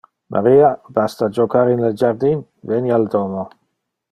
Maria, 0.35 0.69
basta 0.95 1.29
jocar 1.39 1.65
in 1.73 1.83
le 1.87 1.91
jardin, 2.03 2.43
veni 2.73 2.97
al 2.99 3.07
domo. 3.17 3.45